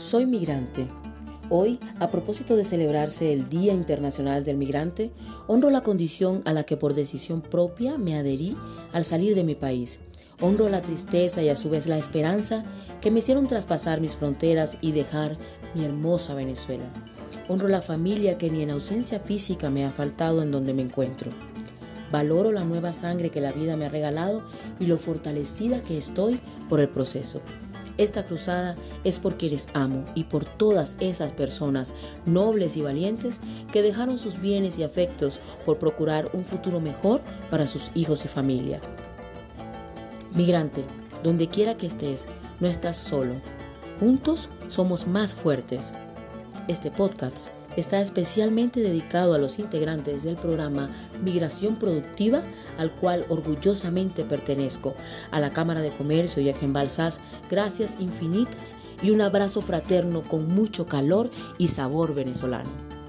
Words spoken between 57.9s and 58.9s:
infinitas